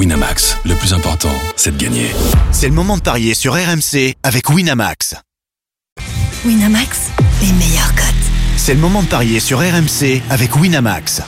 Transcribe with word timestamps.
Winamax, 0.00 0.56
le 0.64 0.74
plus 0.76 0.94
important, 0.94 1.28
c'est 1.56 1.76
de 1.76 1.84
gagner. 1.84 2.06
C'est 2.52 2.68
le 2.68 2.72
moment 2.72 2.96
de 2.96 3.02
parier 3.02 3.34
sur 3.34 3.52
RMC 3.52 4.14
avec 4.22 4.48
Winamax. 4.48 5.14
Winamax, 6.46 7.10
les 7.42 7.52
meilleurs 7.52 7.94
cotes. 7.94 8.06
C'est 8.56 8.72
le 8.72 8.80
moment 8.80 9.02
de 9.02 9.08
parier 9.08 9.40
sur 9.40 9.58
RMC 9.58 10.22
avec 10.30 10.56
Winamax. 10.56 11.20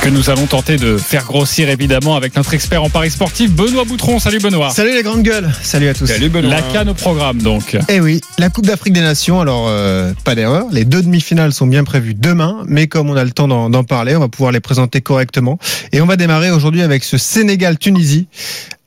Que 0.00 0.08
nous 0.08 0.30
allons 0.30 0.46
tenter 0.46 0.76
de 0.78 0.96
faire 0.96 1.24
grossir 1.24 1.68
évidemment 1.68 2.16
avec 2.16 2.34
notre 2.34 2.54
expert 2.54 2.82
en 2.82 2.88
paris 2.88 3.10
sportif 3.10 3.50
Benoît 3.52 3.84
Boutron. 3.84 4.18
Salut 4.18 4.38
Benoît. 4.38 4.70
Salut 4.70 4.94
les 4.94 5.02
grandes 5.02 5.22
gueules, 5.22 5.50
salut 5.62 5.88
à 5.88 5.94
tous. 5.94 6.10
La 6.42 6.62
canne 6.62 6.88
au 6.88 6.94
programme 6.94 7.42
donc. 7.42 7.76
Eh 7.88 8.00
oui, 8.00 8.20
la 8.38 8.48
Coupe 8.48 8.64
d'Afrique 8.66 8.94
des 8.94 9.02
Nations, 9.02 9.40
alors 9.40 9.66
euh, 9.68 10.12
pas 10.24 10.34
d'erreur, 10.34 10.66
les 10.72 10.84
deux 10.84 11.02
demi-finales 11.02 11.52
sont 11.52 11.66
bien 11.66 11.84
prévues 11.84 12.14
demain, 12.14 12.62
mais 12.66 12.86
comme 12.86 13.10
on 13.10 13.16
a 13.16 13.24
le 13.24 13.30
temps 13.32 13.48
d'en 13.48 13.68
d'en 13.68 13.84
parler, 13.84 14.16
on 14.16 14.20
va 14.20 14.28
pouvoir 14.28 14.52
les 14.52 14.60
présenter 14.60 15.02
correctement. 15.02 15.58
Et 15.92 16.00
on 16.00 16.06
va 16.06 16.16
démarrer 16.16 16.50
aujourd'hui 16.50 16.82
avec 16.82 17.04
ce 17.04 17.18
Sénégal-Tunisie, 17.18 18.28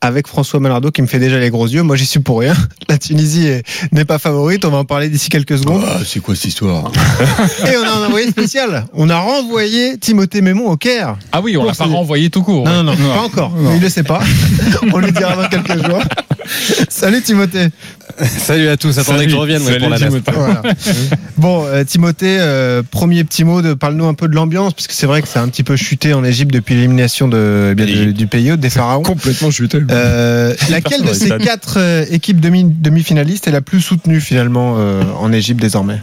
avec 0.04 0.28
François 0.28 0.60
Malardo 0.60 0.92
qui 0.92 1.02
me 1.02 1.07
fait 1.07 1.18
déjà 1.20 1.39
les 1.39 1.50
gros 1.50 1.66
yeux. 1.68 1.82
Moi 1.82 1.96
j'y 1.96 2.06
suis 2.06 2.20
pour 2.20 2.39
rien. 2.42 2.54
La 2.89 2.98
Tunisie 2.98 3.48
est- 3.48 3.64
n'est 3.92 4.06
pas 4.06 4.20
favorite, 4.20 4.66
on 4.66 4.70
va 4.70 4.78
en 4.78 4.86
parler 4.86 5.10
d'ici 5.10 5.30
quelques 5.30 5.57
secondes. 5.57 5.84
Ah, 5.88 6.00
c'est 6.06 6.20
quoi 6.20 6.36
cette 6.36 6.46
histoire 6.46 6.92
Et 7.66 7.78
on 7.78 7.84
a 7.84 8.04
un 8.04 8.08
envoyé 8.08 8.30
spécial, 8.30 8.86
on 8.94 9.10
a 9.10 9.18
renvoyé 9.18 9.97
Timothée 9.97 10.42
Mémon 10.42 10.70
au 10.70 10.78
Caire. 10.78 11.16
Ah 11.32 11.39
oui, 11.42 11.56
on 11.58 11.64
l'a 11.66 11.74
pas 11.74 11.86
renvoyé 11.86 12.30
tout 12.30 12.44
court. 12.44 12.66
Non, 12.66 12.84
non, 12.84 12.94
non, 12.96 13.14
pas 13.16 13.21
encore. 13.21 13.52
Il 13.75 13.82
le 13.82 13.89
sait 13.89 14.04
pas. 14.04 14.20
On 14.94 14.97
lui 15.00 15.11
dira 15.11 15.36
dans 15.36 15.47
quelques 15.50 15.86
jours. 15.86 16.02
Salut 16.89 17.21
Timothée. 17.21 17.68
Salut 18.38 18.68
à 18.68 18.78
tous, 18.78 18.97
attendez 19.00 19.20
Salut. 19.20 19.25
que 19.25 19.32
je 19.32 19.38
revienne 19.38 19.61
ouais, 19.61 19.68
Salut, 19.74 19.79
pour 19.82 19.89
la 19.89 19.97
Timothée. 19.97 20.32
Voilà. 20.36 20.61
Bon, 21.38 21.66
euh, 21.66 21.83
Timothée, 21.83 22.38
euh, 22.39 22.83
premier 22.89 23.24
petit 23.24 23.43
mot, 23.43 23.61
de, 23.61 23.74
parle-nous 23.74 24.06
un 24.06 24.14
peu 24.14 24.28
de 24.28 24.36
l'ambiance, 24.36 24.74
parce 24.74 24.88
que 24.88 24.93
c'est 24.93 25.07
vrai 25.07 25.21
que 25.21 25.28
ça 25.28 25.42
a 25.42 25.43
un 25.43 25.50
petit 25.50 25.64
peu 25.64 25.75
chuté 25.75 26.14
en 26.14 26.24
Égypte 26.24 26.54
depuis 26.54 26.75
l'élimination 26.75 27.28
de, 27.28 27.69
eh 27.71 27.75
bien, 27.75 27.86
de- 27.86 28.11
du 28.11 28.28
pays, 28.28 28.56
des 28.57 28.69
pharaons. 28.69 29.02
Complètement 29.04 29.52
chuté. 29.52 29.79
Euh, 29.89 30.54
laquelle 30.69 31.02
de 31.02 31.14
ces 31.14 31.29
quatre 31.38 31.75
euh, 31.78 32.06
équipes 32.11 32.39
demi, 32.39 32.66
demi-finalistes 32.66 33.47
est 33.47 33.52
la 33.52 33.61
plus 33.61 33.81
soutenue 33.81 34.21
finalement 34.21 34.75
euh, 34.77 35.03
en 35.19 35.33
Égypte 35.33 35.59
désormais? 35.59 35.99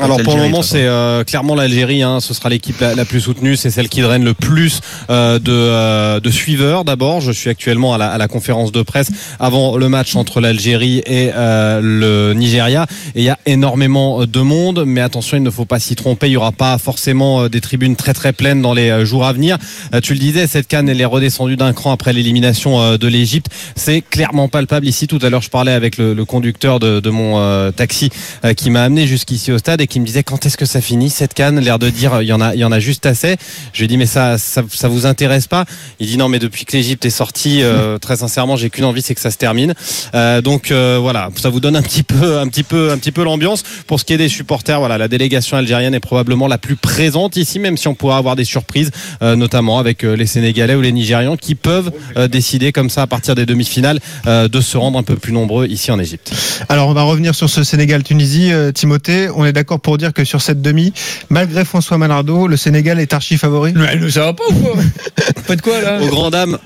Alors 0.00 0.22
pour 0.22 0.36
le 0.36 0.42
moment 0.42 0.62
c'est 0.62 0.84
euh, 0.86 1.24
clairement 1.24 1.54
l'Algérie, 1.54 2.02
hein, 2.02 2.20
ce 2.20 2.32
sera 2.32 2.48
l'équipe 2.48 2.80
la, 2.80 2.94
la 2.94 3.04
plus 3.04 3.20
soutenue, 3.20 3.56
c'est 3.56 3.70
celle 3.70 3.88
qui 3.88 4.00
draine 4.00 4.24
le 4.24 4.34
plus 4.34 4.80
euh, 5.10 5.38
de, 5.38 5.52
euh, 5.52 6.20
de 6.20 6.30
suiveurs 6.30 6.84
d'abord. 6.84 7.20
Je 7.20 7.32
suis 7.32 7.50
actuellement 7.50 7.92
à 7.94 7.98
la, 7.98 8.10
à 8.10 8.16
la 8.16 8.28
conférence 8.28 8.72
de 8.72 8.82
presse 8.82 9.08
avant 9.38 9.76
le 9.76 9.88
match 9.88 10.16
entre 10.16 10.40
l'Algérie 10.40 11.02
et 11.04 11.30
euh, 11.34 11.80
le 11.82 12.34
Nigeria. 12.34 12.86
Et 13.14 13.20
il 13.20 13.24
y 13.24 13.28
a 13.28 13.38
énormément 13.44 14.24
de 14.24 14.40
monde, 14.40 14.84
mais 14.86 15.00
attention 15.02 15.36
il 15.36 15.42
ne 15.42 15.50
faut 15.50 15.66
pas 15.66 15.78
s'y 15.80 15.96
tromper, 15.96 16.28
il 16.28 16.32
y 16.32 16.36
aura 16.36 16.52
pas 16.52 16.78
forcément 16.78 17.42
euh, 17.42 17.48
des 17.48 17.60
tribunes 17.60 17.96
très 17.96 18.14
très 18.14 18.32
pleines 18.32 18.62
dans 18.62 18.72
les 18.74 18.90
euh, 18.90 19.04
jours 19.04 19.26
à 19.26 19.32
venir. 19.32 19.58
Euh, 19.94 20.00
Tu 20.00 20.14
le 20.14 20.18
disais, 20.20 20.46
cette 20.46 20.68
canne 20.68 20.88
elle 20.88 21.00
est 21.00 21.04
redescendue 21.04 21.56
d'un 21.56 21.72
cran 21.74 21.92
après 21.92 22.12
l'élimination 22.12 22.80
euh, 22.80 22.96
de 22.96 23.06
l'Égypte, 23.06 23.48
c'est 23.76 24.00
clairement 24.00 24.48
palpable. 24.48 24.86
Ici. 24.86 25.08
Tout 25.08 25.18
à 25.22 25.30
l'heure 25.30 25.42
je 25.42 25.50
parlais 25.50 25.72
avec 25.72 25.98
le, 25.98 26.14
le 26.14 26.24
conducteur 26.24 26.78
de, 26.80 27.00
de 27.00 27.10
mon 27.10 27.38
euh, 27.38 27.70
taxi 27.70 28.10
euh, 28.44 28.54
qui 28.54 28.70
m'a 28.70 28.82
amené 28.82 29.06
jusqu'ici 29.06 29.52
au 29.52 29.58
stade 29.58 29.79
et 29.80 29.86
qui 29.86 30.00
me 30.00 30.06
disait 30.06 30.22
quand 30.22 30.46
est-ce 30.46 30.56
que 30.56 30.64
ça 30.64 30.80
finit 30.80 31.10
cette 31.10 31.34
canne? 31.34 31.60
L'air 31.60 31.78
de 31.78 31.90
dire 31.90 32.22
il 32.22 32.28
y 32.28 32.32
en 32.32 32.40
a 32.40 32.54
il 32.54 32.60
y 32.60 32.64
en 32.64 32.72
a 32.72 32.80
juste 32.80 33.06
assez. 33.06 33.36
Je 33.72 33.78
lui 33.78 33.84
ai 33.84 33.88
dit 33.88 33.96
mais 33.96 34.06
ça 34.06 34.38
ça, 34.38 34.62
ça 34.70 34.88
vous 34.88 35.06
intéresse 35.06 35.46
pas? 35.46 35.64
Il 35.98 36.06
dit 36.06 36.16
non 36.16 36.28
mais 36.28 36.38
depuis 36.38 36.64
que 36.64 36.76
l'Égypte 36.76 37.04
est 37.04 37.10
sortie 37.10 37.62
euh, 37.62 37.98
très 38.00 38.16
sincèrement 38.16 38.56
j'ai 38.56 38.70
qu'une 38.70 38.84
envie 38.84 39.02
c'est 39.02 39.14
que 39.14 39.20
ça 39.20 39.30
se 39.30 39.38
termine. 39.38 39.74
Euh, 40.14 40.42
donc 40.42 40.70
euh, 40.70 40.98
voilà. 41.00 41.30
Ça 41.36 41.48
vous 41.48 41.60
donne 41.60 41.76
un 41.76 41.82
petit 41.82 42.02
peu 42.02 42.38
un 42.38 42.48
petit 42.48 42.62
peu 42.62 42.90
un 42.90 42.98
petit 42.98 43.12
peu 43.12 43.24
l'ambiance. 43.24 43.62
Pour 43.86 44.00
ce 44.00 44.04
qui 44.04 44.12
est 44.12 44.18
des 44.18 44.28
supporters 44.28 44.78
voilà 44.78 44.98
la 44.98 45.08
délégation 45.08 45.56
algérienne 45.56 45.94
est 45.94 46.00
probablement 46.00 46.46
la 46.46 46.58
plus 46.58 46.76
présente 46.76 47.36
ici 47.36 47.58
même 47.58 47.76
si 47.76 47.88
on 47.88 47.94
pourra 47.94 48.18
avoir 48.18 48.36
des 48.36 48.44
surprises 48.44 48.90
notamment 49.20 49.78
avec 49.78 50.02
les 50.02 50.26
Sénégalais 50.26 50.74
ou 50.74 50.80
les 50.80 50.92
Nigérians 50.92 51.36
qui 51.36 51.54
peuvent 51.54 51.92
décider 52.28 52.72
comme 52.72 52.90
ça 52.90 53.02
à 53.02 53.06
partir 53.06 53.34
des 53.34 53.46
demi-finales 53.46 54.00
de 54.26 54.60
se 54.60 54.76
rendre 54.76 54.98
un 54.98 55.02
peu 55.02 55.16
plus 55.16 55.32
nombreux 55.32 55.66
ici 55.66 55.90
en 55.90 55.98
Égypte. 55.98 56.32
Alors 56.68 56.88
on 56.88 56.92
va 56.92 57.02
revenir 57.02 57.34
sur 57.34 57.48
ce 57.48 57.62
Sénégal-Tunisie. 57.62 58.52
Timothée, 58.74 59.28
on 59.34 59.44
est 59.44 59.52
d'accord 59.52 59.69
pour 59.78 59.98
dire 59.98 60.12
que 60.12 60.24
sur 60.24 60.40
cette 60.42 60.62
demi, 60.62 60.92
malgré 61.28 61.64
François 61.64 61.98
Malardo, 61.98 62.46
le 62.46 62.56
Sénégal 62.56 63.00
est 63.00 63.12
archi 63.12 63.38
favori 63.38 63.72
Mais 63.74 64.10
ça 64.10 64.24
va 64.26 64.32
pas 64.32 64.44
ou 64.50 64.54
quoi 64.54 64.74
Faites 65.46 65.62
quoi 65.62 65.80
là 65.80 66.00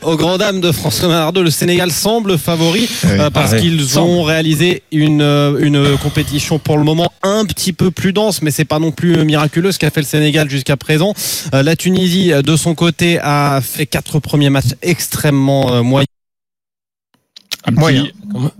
Aux 0.02 0.16
grand 0.16 0.38
dames 0.38 0.60
de 0.60 0.72
François 0.72 1.08
Malardo, 1.08 1.42
le 1.42 1.50
Sénégal 1.50 1.90
semble 1.90 2.38
favori 2.38 2.88
euh, 3.06 3.30
parce 3.30 3.52
Ah 3.54 3.58
qu'ils 3.58 3.98
ont 3.98 4.22
réalisé 4.22 4.82
une 4.92 5.22
euh, 5.22 5.58
une 5.60 5.96
compétition 5.98 6.58
pour 6.58 6.78
le 6.78 6.84
moment 6.84 7.10
un 7.22 7.44
petit 7.44 7.72
peu 7.72 7.90
plus 7.90 8.12
dense, 8.12 8.42
mais 8.42 8.50
c'est 8.50 8.64
pas 8.64 8.78
non 8.78 8.92
plus 8.92 9.24
miraculeux 9.24 9.72
ce 9.72 9.78
qu'a 9.78 9.90
fait 9.90 10.00
le 10.00 10.06
Sénégal 10.06 10.50
jusqu'à 10.50 10.76
présent. 10.76 11.14
Euh, 11.54 11.62
la 11.62 11.76
Tunisie, 11.76 12.30
de 12.30 12.56
son 12.56 12.74
côté, 12.74 13.18
a 13.20 13.60
fait 13.62 13.86
quatre 13.86 14.18
premiers 14.18 14.50
matchs 14.50 14.74
extrêmement 14.82 15.72
euh, 15.72 15.82
moyens. 15.82 16.06
Un 17.66 17.70
petit 17.72 17.80
Moyen. 17.80 18.04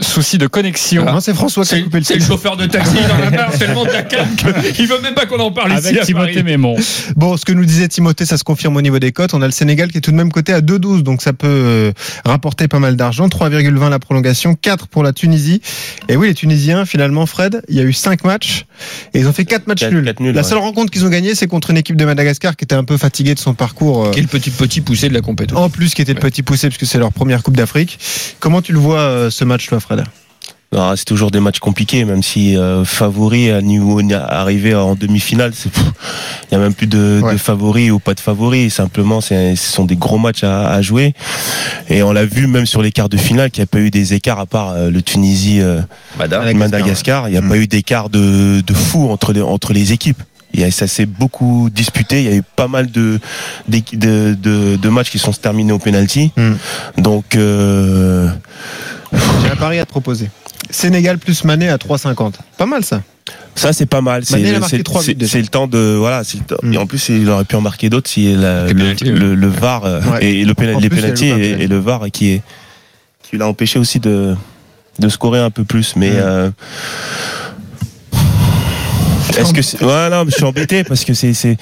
souci 0.01 0.39
de 0.39 0.47
connexion 0.47 1.05
Non, 1.05 1.21
c'est 1.21 1.35
François 1.35 1.65
qui 1.65 1.75
a 1.75 1.81
coupé 1.83 1.99
le 1.99 2.05
c'est 2.05 2.15
le 2.17 2.25
chauffeur 2.25 2.57
de 2.57 2.65
taxi, 2.67 2.95
il 2.97 3.11
en 3.13 3.27
a 3.27 3.31
marre 3.31 3.51
tellement 3.59 3.85
de 3.85 3.91
la 3.91 4.03
qu'il 4.03 4.87
veut 4.89 5.01
même 5.03 5.15
pas 5.15 5.27
qu'on 5.27 5.39
en 5.41 5.51
parle 5.53 5.73
ici. 5.75 5.89
avec 5.89 6.01
à 6.01 6.05
Timothée. 6.07 6.43
Mémon. 6.43 6.77
Bon, 7.17 7.37
ce 7.37 7.45
que 7.45 7.53
nous 7.53 7.65
disait 7.67 7.89
Timothée, 7.89 8.25
ça 8.25 8.39
se 8.39 8.45
confirme 8.45 8.77
au 8.77 8.83
niveau 8.83 8.99
des 8.99 9.13
cotes. 9.13 9.35
On 9.35 9.43
a 9.43 9.47
le 9.47 9.53
Sénégal 9.53 9.91
qui 9.93 9.99
est 9.99 10.01
tout 10.01 10.11
de 10.11 10.17
même 10.17 10.33
coté 10.33 10.53
à 10.55 10.61
2,12, 10.61 11.03
donc 11.03 11.21
ça 11.23 11.33
peut 11.35 11.47
euh, 11.49 11.93
rapporter 12.25 12.67
pas 12.69 12.79
mal 12.79 12.97
d'argent. 12.97 13.29
3,20 13.29 13.91
la 13.91 13.99
prolongation, 13.99 14.55
4 14.55 14.87
pour 14.89 15.03
la 15.03 15.13
Tunisie. 15.13 15.61
Et 16.09 16.17
oui, 16.17 16.29
les 16.29 16.35
Tunisiens, 16.35 16.87
finalement, 16.87 17.27
Fred, 17.27 17.63
il 17.69 17.77
y 17.77 17.81
a 17.81 17.83
eu 17.85 17.93
5 17.93 18.25
matchs 18.25 18.65
et 19.13 19.21
ils 19.21 19.29
ont 19.29 19.33
fait 19.33 19.45
4 19.45 19.67
matchs 19.67 19.81
Quatre- 19.81 19.93
nuls. 19.93 20.15
la 20.33 20.41
ouais. 20.41 20.49
seule 20.49 20.59
rencontre 20.59 20.91
qu'ils 20.91 21.05
ont 21.05 21.11
gagnée, 21.11 21.35
c'est 21.35 21.47
contre 21.47 21.71
une 21.71 21.77
équipe 21.77 21.97
de 21.97 22.05
Madagascar 22.07 22.57
qui 22.57 22.65
était 22.65 22.75
un 22.75 22.85
peu 22.85 22.97
fatiguée 22.97 23.35
de 23.35 23.39
son 23.41 23.53
parcours. 23.55 24.07
euh, 24.07 24.11
Quel 24.15 24.29
petit 24.29 24.51
petit 24.51 24.81
poussé 24.81 25.09
de 25.11 25.15
la 25.15 25.21
compétition. 25.21 25.61
en 25.63 25.69
plus, 25.69 25.93
qui 25.95 26.01
était 26.03 26.15
le 26.15 26.21
petit 26.21 26.43
poussé 26.43 26.69
puisque 26.69 26.87
c'est 26.91 26.99
leur 26.99 27.13
première 27.13 27.43
Coupe 27.43 27.57
d'Afrique. 27.57 27.99
Comment 28.41 28.63
tu 28.63 28.73
le 28.73 28.79
vois 28.79 28.94
euh, 29.01 29.31
ce 29.31 29.45
match, 29.45 29.67
toi, 29.69 29.81
Fred 29.81 30.05
Ah, 30.77 30.95
c'est 30.97 31.05
toujours 31.05 31.31
des 31.31 31.39
matchs 31.39 31.61
compliqués, 31.61 32.05
même 32.05 32.25
si 32.25 32.57
euh, 32.57 32.85
favori 32.85 33.49
à 33.53 33.63
niveau 33.63 34.01
arrivé 34.29 34.75
en 34.75 34.97
demi-finale, 34.97 35.53
il 35.65 36.53
y 36.53 36.55
a 36.57 36.59
même 36.59 36.75
plus 36.75 36.89
de, 36.89 37.21
Ouais. 37.23 37.35
de 37.35 37.39
favoris 37.39 37.93
ou 37.93 38.01
pas 38.01 38.15
de 38.15 38.19
favoris. 38.21 38.75
Simplement, 38.75 39.21
c'est- 39.21 39.55
ce 39.55 39.73
sont 39.73 39.85
des 39.85 39.95
gros 39.95 40.19
matchs 40.19 40.43
à, 40.43 40.71
à 40.73 40.83
jouer. 40.83 41.15
Et 41.89 42.03
on 42.03 42.11
l'a 42.13 42.25
vu 42.25 42.49
même 42.49 42.67
sur 42.67 42.83
les 42.83 42.91
quarts 42.91 43.09
de 43.09 43.17
finale 43.17 43.53
qu'il 43.53 43.61
n'y 43.63 43.67
a 43.67 43.69
pas 43.69 43.79
eu 43.79 43.91
des 43.93 44.15
écarts 44.15 44.41
à 44.41 44.47
part 44.47 44.71
euh, 44.71 44.91
le 44.91 45.01
Tunisie, 45.01 45.61
euh, 45.61 45.81
Madagascar. 46.19 47.29
Il 47.29 47.33
n'y 47.33 47.39
a 47.39 47.41
Mm. 47.43 47.49
pas 47.49 47.57
eu 47.57 47.67
d'écart 47.69 48.09
de, 48.11 48.61
de 48.61 48.75
fou 48.75 49.09
entre 49.11 49.33
les, 49.33 49.43
entre 49.43 49.73
les 49.73 49.93
équipes. 49.93 50.21
Il 50.55 50.61
y 50.61 50.65
a- 50.65 50.71
ça 50.71 50.87
s'est 50.87 51.07
beaucoup 51.07 51.69
disputé. 51.73 52.23
Il 52.23 52.31
y 52.31 52.33
a 52.33 52.37
eu 52.37 52.43
pas 52.57 52.69
mal 52.69 52.91
de, 52.91 53.19
de, 53.69 54.35
de, 54.35 54.77
de 54.77 54.89
matchs 54.89 55.11
qui 55.11 55.19
sont 55.19 55.33
terminés 55.33 55.73
au 55.73 55.79
penalty. 55.79 56.33
Mm. 56.37 56.53
Donc, 57.03 57.35
euh, 57.37 58.29
J'ai 59.43 59.51
un 59.51 59.57
pari 59.57 59.79
à 59.81 59.85
te 59.85 59.91
proposer. 59.91 60.31
Sénégal 60.71 61.19
plus 61.19 61.45
Mané 61.45 61.69
à 61.69 61.77
3,50. 61.77 62.35
Pas 62.57 62.67
mal 62.67 62.85
ça. 62.85 63.03
Ça 63.55 63.73
c'est 63.73 63.87
pas 63.87 64.01
mal. 64.01 64.25
C'est 64.25 64.39
le 64.39 65.47
temps 65.47 65.67
de 65.67 65.95
voilà. 65.99 66.25
c'est 66.25 66.39
le 66.39 66.45
temps- 66.45 66.57
Mm. 66.63 66.73
Et 66.73 66.79
en 66.79 66.87
plus, 66.87 67.09
il 67.11 67.29
aurait 67.31 67.45
pu 67.45 67.57
en 67.57 67.61
marquer 67.61 67.91
d'autres 67.91 68.09
si 68.11 68.35
la- 68.35 68.67
le, 68.73 68.95
le, 69.03 69.35
le 69.35 69.49
VAR 69.49 69.85
euh, 69.85 70.01
Ouais. 70.03 70.25
et 70.25 70.45
le 70.45 70.55
pénal- 70.55 70.77
les 70.81 70.89
plus, 70.89 70.99
il 70.99 71.03
y 71.03 71.05
a 71.05 71.09
le 71.09 71.15
pénaltys 71.15 71.31
VAR, 71.31 71.61
et, 71.61 71.65
et 71.65 71.67
le 71.69 71.79
VAR 71.79 72.01
qui 72.13 72.31
est 72.33 72.43
qui 73.23 73.37
l'a 73.39 73.47
empêché 73.49 73.79
aussi 73.79 74.01
de 74.01 74.35
de 74.99 75.09
scorer 75.09 75.41
un 75.41 75.51
peu 75.51 75.65
plus. 75.65 75.95
Mais 75.97 76.11
Mm. 76.11 76.17
euh, 76.19 76.51
est-ce 79.39 79.53
que 79.53 79.63
c'est... 79.63 79.83
ouais 79.83 80.11
non, 80.11 80.25
je 80.27 80.31
suis 80.33 80.45
embêté 80.45 80.85
parce 80.85 81.05
que 81.05 81.15
c'est 81.15 81.35
c'est 81.35 81.57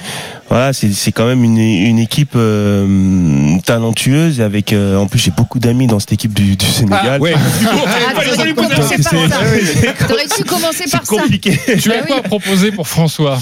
voilà 0.49 0.72
c'est 0.72 0.93
c'est 0.93 1.12
quand 1.12 1.27
même 1.27 1.43
une, 1.44 1.59
une 1.59 1.99
équipe 1.99 2.33
euh, 2.37 3.56
talentueuse 3.65 4.41
avec 4.41 4.72
euh, 4.72 4.97
en 4.97 5.06
plus 5.06 5.19
j'ai 5.19 5.31
beaucoup 5.31 5.59
d'amis 5.59 5.87
dans 5.87 6.00
cette 6.00 6.12
équipe 6.12 6.32
du, 6.34 6.56
du 6.56 6.66
Sénégal. 6.66 7.03
Ah, 7.15 7.19
ouais. 7.19 7.34
Ah, 7.34 8.15
Fallait 8.15 8.31
t'aurais 8.31 8.47
dû 8.47 8.55
commencer 8.55 8.97
par 9.03 9.12
ça. 9.12 10.06
T'aurais 10.09 10.27
dû 10.37 10.44
commencer 10.44 10.84
par 10.91 11.00
C'est 11.05 11.06
compliqué. 11.16 11.59
Tu 11.81 11.93
as 11.93 11.99
Bah 12.00 12.06
quoi 12.06 12.16
à 12.19 12.22
proposer 12.22 12.72
pour 12.72 12.87
François? 12.88 13.38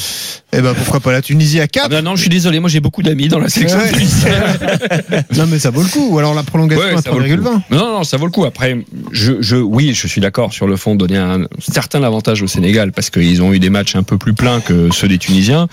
Eh 0.53 0.61
ben 0.61 0.75
pourquoi 0.75 0.99
pas 1.00 1.12
la 1.12 1.22
Tunisie 1.22 1.61
à 1.61 1.69
4 1.69 1.84
Ah 1.84 1.88
ben 1.88 2.03
non, 2.03 2.16
je 2.16 2.22
suis 2.22 2.31
désolé, 2.31 2.59
moi 2.59 2.69
j'ai 2.69 2.81
beaucoup 2.81 3.03
d'amis 3.05 3.28
dans 3.28 3.38
la 3.38 3.49
sélection 3.49 3.78
Ouais. 3.78 3.93
tunisienne. 3.93 4.33
Non 5.37 5.47
mais 5.49 5.59
ça 5.61 5.71
vaut 5.71 5.83
le 5.83 5.88
coup. 5.88 6.09
Ou 6.11 6.19
alors 6.19 6.34
la 6.34 6.43
prolongation 6.43 6.84
Ouais, 6.84 6.94
à 6.99 7.03
ça 7.03 7.11
vaut 7.11 7.21
le 7.21 7.37
coup. 7.37 7.43
3,20. 7.43 7.61
Non, 7.71 7.92
non, 7.98 8.04
ça 8.04 8.16
vaut 8.16 8.27
le 8.27 8.33
coup. 8.33 8.45
Après, 8.45 8.77
je, 9.13 9.34
je, 9.41 9.57
oui, 9.57 9.95
je 9.95 10.07
suis 10.09 10.21
d'accord 10.21 10.53
sur 10.53 10.66
le 10.66 10.77
fond, 10.77 10.97
donner 10.97 11.19
un 11.19 11.47
certain 11.60 12.03
avantage 12.03 12.42
au 12.42 12.47
Sénégal 12.48 12.91
parce 12.92 13.10
qu'ils 13.10 13.42
ont 13.42 13.53
eu 13.53 13.60
des 13.60 13.71
matchs 13.71 13.95
un 13.95 14.03
peu 14.03 14.19
plus 14.19 14.34
pleins 14.34 14.60
que 14.60 14.89
ceux 14.92 15.07
des 15.09 15.19
Tunisiens. 15.19 15.69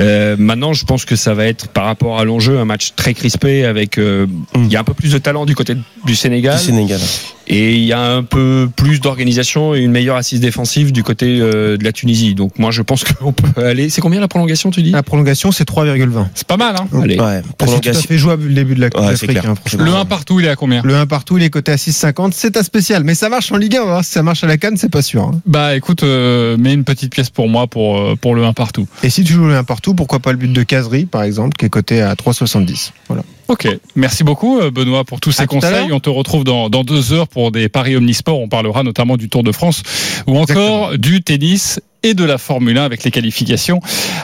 Euh, 0.00 0.36
maintenant, 0.38 0.72
je 0.72 0.84
pense 0.86 1.04
que 1.04 1.14
ça 1.16 1.34
va 1.34 1.46
être 1.46 1.68
par 1.68 1.84
rapport 1.84 2.18
à 2.18 2.24
l'enjeu 2.24 2.58
un 2.58 2.64
match 2.64 2.92
très 2.96 3.12
crispé 3.12 3.64
avec. 3.64 3.98
euh, 3.98 4.26
Il 4.54 4.68
y 4.72 4.76
a 4.76 4.80
un 4.80 4.84
peu 4.84 4.94
plus 4.94 5.12
de 5.12 5.18
talent 5.18 5.44
du 5.44 5.54
côté 5.54 5.74
du 6.06 6.14
Sénégal 6.16 6.56
Du 6.58 6.64
Sénégal. 6.64 7.00
Et 7.48 7.76
il 7.76 7.84
y 7.84 7.92
a 7.92 8.00
un 8.00 8.22
peu 8.22 8.68
plus 8.74 9.00
d'organisation 9.00 9.74
et 9.74 9.80
une 9.80 9.90
meilleure 9.92 10.16
assise 10.16 10.40
défensive 10.40 10.92
du 10.92 11.02
côté 11.02 11.38
euh, 11.40 11.76
de 11.76 11.84
la 11.84 11.92
Tunisie. 11.92 12.34
Donc 12.34 12.58
moi, 12.58 12.70
je 12.70 12.82
pense 12.82 13.04
qu'on 13.20 13.32
peut 13.32 13.64
aller. 13.64 13.88
C'est 13.88 14.00
combien 14.00 14.20
la 14.20 14.28
prolongation, 14.28 14.70
tu 14.70 14.82
dis? 14.82 14.90
La 14.90 15.02
prolongation 15.02 15.52
c'est 15.52 15.68
3,20. 15.68 16.26
C'est 16.34 16.46
pas 16.46 16.56
mal, 16.56 16.74
hein 16.78 16.88
Allez. 17.02 17.18
Ouais, 17.18 17.36
C'est 17.36 17.42
tout 17.42 17.48
à 17.50 17.64
prolongation. 17.66 18.02
fait 18.08 18.18
jouable 18.18 18.46
le 18.48 18.54
début 18.54 18.74
de 18.74 18.80
la 18.80 18.90
Coupe 18.90 19.00
Ouais, 19.04 19.16
c'est 19.16 19.26
d'Afrique. 19.26 19.44
hein, 19.44 19.54
franchement. 19.54 19.84
Le 19.84 19.92
1 19.94 20.04
partout, 20.06 20.40
il 20.40 20.46
est 20.46 20.50
à 20.50 20.56
combien? 20.56 20.82
Le 20.84 20.96
1 20.96 21.06
partout, 21.06 21.36
il 21.38 21.44
est 21.44 21.50
coté 21.50 21.72
à 21.72 21.76
6,50. 21.76 22.30
C'est 22.34 22.56
un 22.56 22.62
spécial, 22.62 23.04
mais 23.04 23.14
ça 23.14 23.28
marche 23.28 23.50
en 23.52 23.56
Ligue 23.56 23.76
1. 23.76 23.80
On 23.80 23.84
va 23.84 23.90
voir 23.92 24.04
si 24.04 24.10
ça 24.12 24.22
marche 24.22 24.42
à 24.44 24.46
la 24.46 24.56
canne, 24.56 24.76
c'est 24.76 24.88
pas 24.90 25.02
sûr. 25.02 25.22
hein. 25.22 25.40
Bah 25.46 25.76
écoute, 25.76 26.02
euh, 26.02 26.56
mets 26.56 26.74
une 26.74 26.84
petite 26.84 27.12
pièce 27.12 27.30
pour 27.30 27.48
moi 27.48 27.66
pour, 27.66 27.98
euh, 27.98 28.14
pour 28.20 28.34
le 28.34 28.44
1 28.44 28.52
partout. 28.52 28.86
Et 29.02 29.10
si 29.10 29.22
tu 29.24 29.32
joues 29.34 29.46
le 29.46 29.54
1 29.56 29.64
partout, 29.64 29.94
pourquoi 29.94 30.18
pas 30.18 30.32
le 30.32 30.38
but 30.38 30.52
de 30.52 30.62
Casery, 30.62 31.06
par 31.06 31.22
exemple, 31.22 31.56
qui 31.56 31.66
est 31.66 31.70
coté 31.70 32.02
à 32.02 32.14
3,70. 32.14 32.92
Voilà. 33.08 33.22
Ok, 33.48 33.68
merci 33.94 34.24
beaucoup 34.24 34.58
euh, 34.58 34.70
Benoît 34.70 35.04
pour 35.04 35.20
tous 35.20 35.32
ces 35.32 35.42
À 35.42 35.46
conseils. 35.46 35.92
On 35.92 36.00
te 36.00 36.10
retrouve 36.10 36.44
dans, 36.44 36.68
dans 36.68 36.84
deux 36.84 37.12
heures 37.12 37.28
pour 37.28 37.52
des 37.52 37.68
paris 37.68 37.96
omnisports. 37.96 38.40
On 38.40 38.48
parlera 38.48 38.82
notamment 38.82 39.16
du 39.16 39.28
Tour 39.28 39.42
de 39.42 39.52
France 39.52 39.82
ou 40.26 40.36
encore 40.38 40.98
du 40.98 41.22
tennis 41.22 41.80
et 42.02 42.14
de 42.14 42.24
la 42.24 42.38
Formule 42.38 42.78
1 42.78 42.84
avec 42.84 43.04
les 43.04 43.10
qualifications 43.10 43.80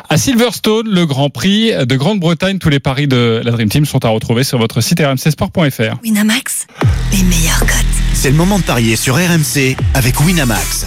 à 0.08 0.16
Silverstone, 0.16 0.88
le 0.88 1.06
Grand 1.06 1.30
Prix 1.30 1.72
de 1.72 1.96
Grande-Bretagne. 1.96 2.58
Tous 2.58 2.68
les 2.68 2.80
paris 2.80 3.06
de 3.06 3.40
la 3.44 3.50
Dream 3.50 3.68
Team 3.68 3.86
sont 3.86 4.04
à 4.04 4.08
retrouver 4.08 4.44
sur 4.44 4.58
votre 4.58 4.80
site 4.80 5.00
rmcsport.fr. 5.00 6.00
Winamax, 6.02 6.66
les 7.12 7.22
meilleurs 7.22 7.60
cotes. 7.60 7.86
C'est 8.14 8.30
le 8.30 8.36
moment 8.36 8.58
de 8.58 8.64
parier 8.64 8.96
sur 8.96 9.16
RMC 9.16 9.76
avec 9.94 10.20
Winamax. 10.20 10.86